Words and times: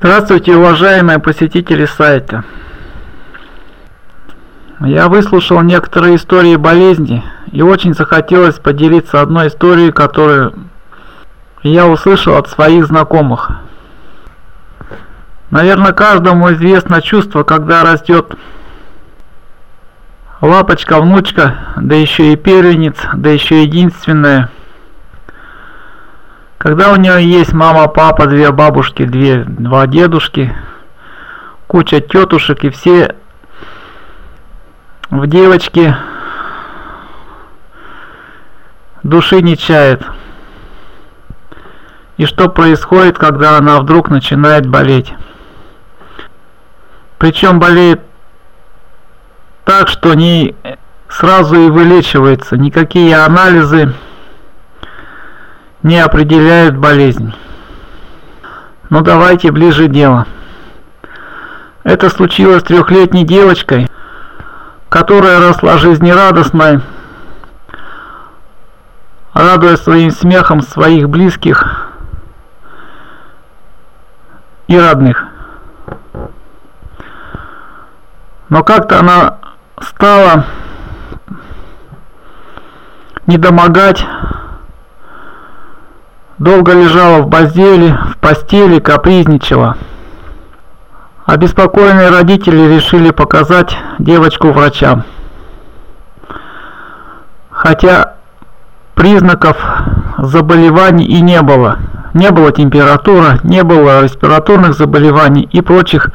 Здравствуйте, 0.00 0.54
уважаемые 0.56 1.18
посетители 1.18 1.86
сайта. 1.86 2.44
Я 4.80 5.08
выслушал 5.08 5.62
некоторые 5.62 6.16
истории 6.16 6.56
болезни 6.56 7.24
и 7.52 7.62
очень 7.62 7.94
захотелось 7.94 8.56
поделиться 8.56 9.20
одной 9.22 9.48
историей, 9.48 9.92
которую 9.92 10.52
я 11.62 11.86
услышал 11.86 12.36
от 12.36 12.50
своих 12.50 12.86
знакомых. 12.86 13.52
Наверное, 15.50 15.92
каждому 15.92 16.52
известно 16.52 17.00
чувство, 17.00 17.44
когда 17.44 17.84
растет 17.84 18.34
лапочка, 20.42 21.00
внучка, 21.00 21.54
да 21.76 21.94
еще 21.94 22.32
и 22.32 22.36
первенец, 22.36 22.96
да 23.14 23.30
еще 23.30 23.62
единственная. 23.62 24.50
Когда 26.64 26.92
у 26.92 26.96
нее 26.96 27.22
есть 27.22 27.52
мама, 27.52 27.88
папа, 27.88 28.26
две 28.26 28.50
бабушки, 28.50 29.04
две, 29.04 29.44
два 29.44 29.86
дедушки, 29.86 30.56
куча 31.66 32.00
тетушек 32.00 32.64
и 32.64 32.70
все 32.70 33.16
в 35.10 35.26
девочке 35.26 35.94
души 39.02 39.42
не 39.42 39.58
чает. 39.58 40.06
И 42.16 42.24
что 42.24 42.48
происходит, 42.48 43.18
когда 43.18 43.58
она 43.58 43.78
вдруг 43.78 44.08
начинает 44.08 44.66
болеть? 44.66 45.12
Причем 47.18 47.60
болеет 47.60 48.00
так, 49.64 49.88
что 49.88 50.14
не 50.14 50.56
сразу 51.10 51.56
и 51.56 51.68
вылечивается. 51.68 52.56
Никакие 52.56 53.18
анализы 53.18 53.92
не 55.84 56.00
определяют 56.00 56.76
болезнь. 56.76 57.32
Но 58.88 58.98
ну, 58.98 59.04
давайте 59.04 59.52
ближе 59.52 59.86
дело. 59.86 60.26
Это 61.84 62.08
случилось 62.08 62.62
с 62.62 62.64
трехлетней 62.64 63.24
девочкой, 63.24 63.86
которая 64.88 65.40
росла 65.40 65.76
жизнерадостной, 65.76 66.80
радуя 69.34 69.76
своим 69.76 70.10
смехом 70.10 70.62
своих 70.62 71.10
близких 71.10 71.90
и 74.68 74.78
родных. 74.78 75.26
Но 78.48 78.64
как-то 78.64 79.00
она 79.00 79.38
стала 79.82 80.46
недомогать, 83.26 84.06
долго 86.38 86.72
лежала 86.72 87.22
в 87.22 87.30
постели, 87.30 87.96
в 88.12 88.18
постели, 88.18 88.80
капризничала. 88.80 89.76
Обеспокоенные 91.26 92.10
родители 92.10 92.74
решили 92.74 93.10
показать 93.10 93.76
девочку 93.98 94.50
врачам. 94.52 95.04
Хотя 97.50 98.16
признаков 98.94 99.56
заболеваний 100.18 101.06
и 101.06 101.20
не 101.20 101.40
было. 101.40 101.78
Не 102.12 102.30
было 102.30 102.52
температуры, 102.52 103.40
не 103.42 103.62
было 103.64 104.02
респираторных 104.02 104.74
заболеваний 104.74 105.48
и 105.50 105.60
прочих 105.62 106.10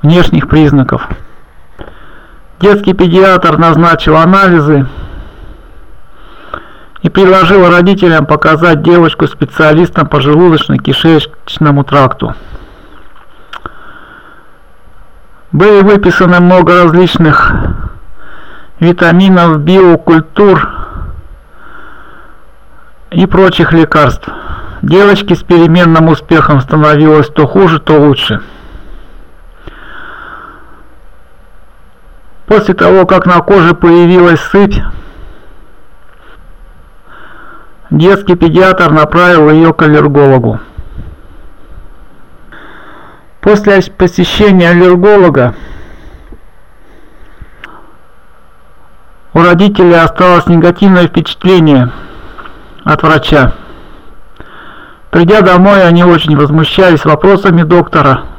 внешних 0.00 0.48
признаков. 0.48 1.06
Детский 2.60 2.94
педиатр 2.94 3.58
назначил 3.58 4.16
анализы 4.16 4.86
и 7.06 7.08
предложил 7.08 7.70
родителям 7.70 8.26
показать 8.26 8.82
девочку 8.82 9.28
специалистам 9.28 10.08
по 10.08 10.16
желудочно-кишечному 10.16 11.84
тракту. 11.84 12.34
Были 15.52 15.82
выписаны 15.82 16.40
много 16.40 16.82
различных 16.82 17.54
витаминов, 18.80 19.60
биокультур 19.60 20.68
и 23.12 23.24
прочих 23.26 23.72
лекарств. 23.72 24.28
Девочке 24.82 25.36
с 25.36 25.44
переменным 25.44 26.08
успехом 26.08 26.60
становилось 26.60 27.28
то 27.28 27.46
хуже, 27.46 27.78
то 27.78 28.00
лучше. 28.00 28.40
После 32.46 32.74
того, 32.74 33.06
как 33.06 33.26
на 33.26 33.38
коже 33.42 33.74
появилась 33.74 34.40
сыпь, 34.40 34.74
детский 37.90 38.34
педиатр 38.34 38.90
направил 38.90 39.50
ее 39.50 39.72
к 39.72 39.82
аллергологу. 39.82 40.60
После 43.40 43.80
посещения 43.82 44.70
аллерголога 44.70 45.54
у 49.32 49.40
родителей 49.40 49.94
осталось 49.94 50.46
негативное 50.46 51.06
впечатление 51.06 51.92
от 52.84 53.02
врача. 53.02 53.52
Придя 55.10 55.40
домой, 55.40 55.86
они 55.86 56.04
очень 56.04 56.36
возмущались 56.36 57.04
вопросами 57.04 57.62
доктора– 57.62 58.24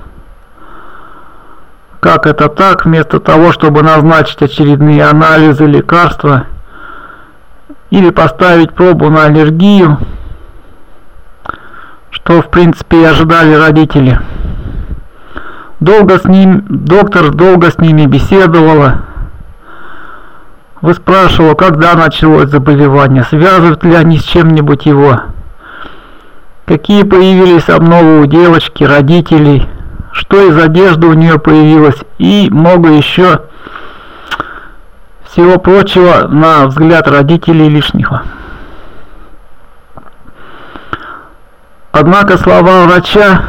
как 2.00 2.28
это 2.28 2.48
так, 2.48 2.86
вместо 2.86 3.20
того, 3.20 3.52
чтобы 3.52 3.82
назначить 3.82 4.42
очередные 4.42 5.04
анализы, 5.04 5.66
лекарства 5.66 6.46
или 7.90 8.10
поставить 8.10 8.74
пробу 8.74 9.10
на 9.10 9.26
аллергию, 9.26 9.98
что 12.12 12.42
в 12.42 12.50
принципе 12.50 13.02
и 13.02 13.06
ожидали 13.06 13.54
родители. 13.54 14.20
Долго 15.80 16.18
с 16.18 16.26
ним, 16.26 16.66
доктор 16.70 17.32
долго 17.32 17.72
с 17.72 17.78
ними 17.78 18.06
беседовала, 18.06 19.06
выспрашивала, 20.82 21.54
когда 21.54 21.96
началось 21.96 22.50
заболевание, 22.50 23.24
связывают 23.24 23.84
ли 23.84 23.94
они 23.94 24.18
с 24.18 24.24
чем-нибудь 24.24 24.86
его, 24.86 25.22
какие 26.66 27.04
появились 27.04 27.70
обновы 27.70 28.22
у 28.22 28.26
девочки, 28.26 28.84
родителей– 28.84 29.68
что 30.18 30.50
из 30.50 30.58
одежды 30.58 31.06
у 31.06 31.14
нее 31.14 31.38
появилось 31.38 31.98
и 32.18 32.50
много 32.52 32.90
еще 32.90 33.42
всего 35.30 35.60
прочего 35.60 36.28
на 36.28 36.68
взгляд 36.68 37.08
родителей 37.08 37.70
лишнего. 37.70 38.24
Однако 41.92 42.38
слова 42.38 42.86
врача 42.86 43.42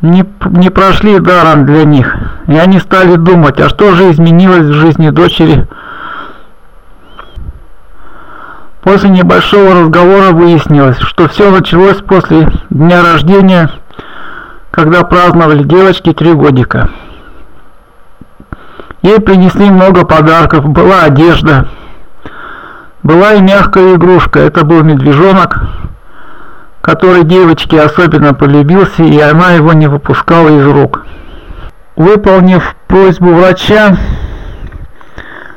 не, 0.00 0.24
не 0.46 0.70
прошли 0.70 1.18
даром 1.18 1.66
для 1.66 1.84
них, 1.84 2.16
и 2.48 2.56
они 2.56 2.80
стали 2.80 3.16
думать, 3.16 3.60
а 3.60 3.68
что 3.68 3.94
же 3.94 4.10
изменилось 4.10 4.66
в 4.66 4.72
жизни 4.72 5.10
дочери. 5.10 5.68
После 8.82 9.10
небольшого 9.10 9.82
разговора 9.82 10.32
выяснилось, 10.32 10.98
что 10.98 11.28
все 11.28 11.50
началось 11.50 11.98
после 11.98 12.50
дня 12.70 13.02
рождения 13.02 13.70
когда 14.70 15.02
праздновали 15.02 15.64
девочки 15.64 16.12
три 16.12 16.32
годика. 16.32 16.90
Ей 19.02 19.18
принесли 19.18 19.70
много 19.70 20.04
подарков, 20.04 20.68
была 20.68 21.04
одежда, 21.04 21.68
была 23.02 23.32
и 23.32 23.40
мягкая 23.40 23.94
игрушка, 23.94 24.40
это 24.40 24.62
был 24.64 24.82
медвежонок, 24.82 25.58
который 26.82 27.24
девочке 27.24 27.80
особенно 27.80 28.34
полюбился, 28.34 29.02
и 29.02 29.18
она 29.18 29.52
его 29.52 29.72
не 29.72 29.86
выпускала 29.86 30.48
из 30.48 30.66
рук. 30.66 31.06
Выполнив 31.96 32.74
просьбу 32.88 33.32
врача, 33.32 33.96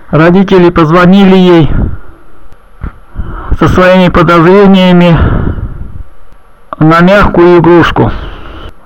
родители 0.09 0.69
позвонили 0.69 1.35
ей 1.35 1.71
со 3.59 3.67
своими 3.67 4.07
подозрениями 4.07 5.17
на 6.79 7.01
мягкую 7.01 7.59
игрушку. 7.59 8.11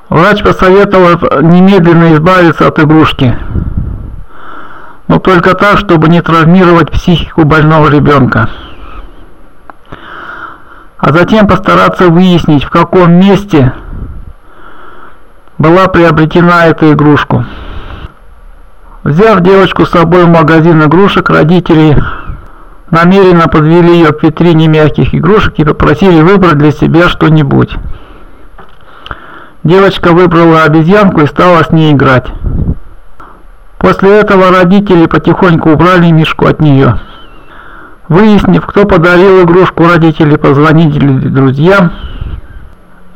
Врач 0.10 0.42
посоветовал 0.42 1.42
немедленно 1.42 2.14
избавиться 2.14 2.68
от 2.68 2.80
игрушки. 2.80 3.38
Но 5.08 5.20
только 5.20 5.56
так, 5.56 5.78
чтобы 5.78 6.10
не 6.10 6.22
травмировать 6.22 6.92
психику 6.92 7.46
больного 7.46 7.90
ребенка. 7.90 8.50
А 10.98 11.14
затем 11.14 11.48
постараться 11.48 12.10
выяснить, 12.10 12.64
в 12.64 12.70
каком 12.70 13.14
месте 13.14 13.74
была 15.58 15.88
приобретена 15.88 16.66
эта 16.66 16.92
игрушка. 16.92 17.46
Взяв 19.04 19.40
девочку 19.40 19.86
с 19.86 19.92
собой 19.92 20.26
в 20.26 20.30
магазин 20.30 20.84
игрушек, 20.84 21.30
родители 21.30 21.98
намеренно 22.92 23.48
подвели 23.48 23.94
ее 23.94 24.12
к 24.12 24.24
витрине 24.24 24.68
мягких 24.68 25.14
игрушек 25.14 25.54
и 25.58 25.64
попросили 25.64 26.22
выбрать 26.22 26.58
для 26.58 26.72
себя 26.72 27.08
что-нибудь. 27.08 27.74
Девочка 29.64 30.12
выбрала 30.12 30.64
обезьянку 30.64 31.22
и 31.22 31.28
стала 31.28 31.64
с 31.64 31.72
ней 31.72 31.94
играть. 31.94 32.28
После 33.88 34.20
этого 34.20 34.52
родители 34.52 35.06
потихоньку 35.06 35.70
убрали 35.70 36.12
Мишку 36.12 36.46
от 36.46 36.60
нее. 36.60 37.00
Выяснив, 38.10 38.66
кто 38.66 38.84
подарил 38.84 39.44
игрушку, 39.44 39.88
родители 39.88 40.36
позвонили 40.36 41.30
друзьям 41.30 41.94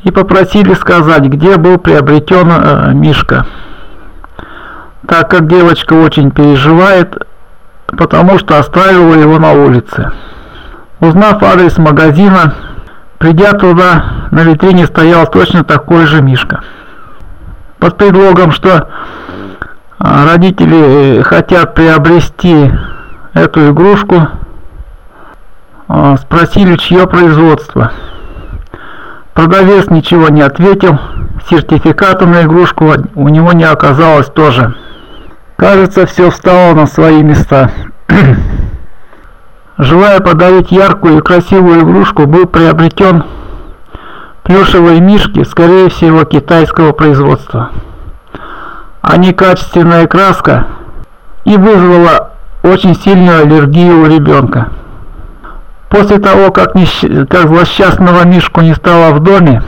и 0.04 0.12
попросили 0.12 0.74
сказать, 0.76 1.24
где 1.24 1.58
был 1.58 1.78
приобретен 1.78 2.50
э, 2.50 2.94
Мишка. 2.94 3.48
Так 5.06 5.30
как 5.30 5.48
девочка 5.48 5.92
очень 5.92 6.32
переживает, 6.32 7.18
потому 7.88 8.40
что 8.40 8.58
оставила 8.58 9.16
его 9.16 9.40
на 9.40 9.52
улице. 9.52 10.14
Узнав 11.02 11.44
адрес 11.44 11.78
магазина, 11.80 12.54
придя 13.18 13.52
туда, 13.52 14.06
на 14.32 14.44
витрине 14.44 14.86
стоял 14.86 15.28
точно 15.28 15.66
такой 15.66 16.06
же 16.06 16.22
Мишка. 16.22 16.62
Под 17.78 17.98
предлогом, 17.98 18.54
что 18.54 18.88
родители 20.01 21.21
хотят 21.21 21.75
приобрести 21.75 22.71
эту 23.33 23.71
игрушку, 23.71 24.27
а, 25.88 26.18
спросили, 26.18 26.75
чье 26.77 27.07
производство. 27.07 27.92
Продавец 29.33 29.89
ничего 29.89 30.30
не 30.30 30.42
ответил, 30.42 31.00
сертификата 31.50 32.25
на 32.25 32.44
игрушку 32.44 32.92
у 33.15 33.30
него 33.30 33.53
не 33.53 33.63
оказалось 33.63 34.27
тоже. 34.27 34.75
Кажется, 35.56 36.06
все 36.06 36.31
встало 36.31 36.74
на 36.74 36.88
свои 36.88 37.21
места. 37.21 37.71
Желая 39.77 40.19
подарить 40.19 40.71
яркую 40.71 41.19
и 41.19 41.21
красивую 41.21 41.81
игрушку, 41.81 42.25
был 42.25 42.45
приобретен 42.45 43.24
плюшевые 44.44 45.00
мишки, 45.00 45.44
скорее 45.44 45.89
всего, 45.89 46.24
китайского 46.24 46.92
производства. 46.92 47.69
А 49.01 49.18
некачественная 49.18 50.07
краска 50.07 50.68
и 51.44 51.57
вызвала 51.57 52.31
очень 52.63 52.95
сильную 52.95 53.42
аллергию 53.42 54.01
у 54.01 54.06
ребенка. 54.06 54.69
После 55.89 56.19
того, 56.19 56.51
как, 56.51 56.75
несч... 56.75 57.01
как 57.30 57.48
злосчастного 57.48 58.25
Мишку 58.25 58.62
не 58.62 58.74
стало 58.75 59.13
в 59.13 59.19
доме, 59.21 59.63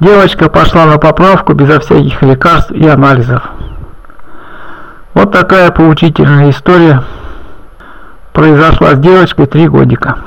девочка 0.00 0.48
пошла 0.48 0.86
на 0.86 0.98
поправку 0.98 1.52
безо 1.54 1.80
всяких 1.80 2.22
лекарств 2.22 2.72
и 2.72 2.86
анализов. 2.88 3.42
Вот 5.12 5.30
такая 5.30 5.70
поучительная 5.70 6.50
история 6.50 7.04
произошла 8.32 8.94
с 8.94 8.98
девочкой 8.98 9.46
три 9.46 9.68
годика. 9.68 10.18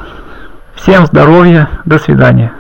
Всем 0.76 1.06
здоровья, 1.06 1.68
до 1.84 2.00
свидания. 2.00 2.54